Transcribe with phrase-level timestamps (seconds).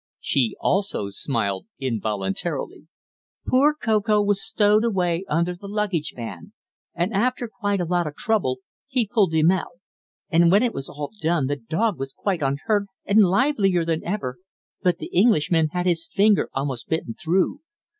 [0.19, 2.87] She also smiled involuntarily.
[3.45, 6.53] "Poor Ko Ko was stowed away under the luggage van;
[6.95, 9.79] and after quite a lot of trouble he pulled him out.
[10.31, 14.39] When it was all done the dog was quite unhurt and livelier than ever,
[14.81, 17.59] but the Englishman had his finger almost bitten through.